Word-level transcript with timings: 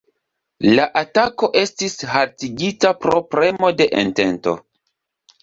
La 0.77 0.85
atako 1.01 1.49
estis 1.61 1.97
haltigita 2.13 2.93
pro 3.05 3.21
premo 3.35 3.71
de 3.83 3.89
Entento. 4.01 4.57